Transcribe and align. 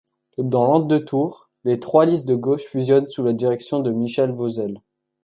Dans 0.39 0.65
l'entre-deux-tours, 0.65 1.51
les 1.63 1.79
trois 1.79 2.07
listes 2.07 2.27
de 2.27 2.33
gauche 2.33 2.63
fusionnent 2.63 3.07
sous 3.07 3.23
la 3.23 3.33
direction 3.33 3.81
de 3.81 3.91
Michel 3.91 4.31
Vauzelle. 4.31 4.81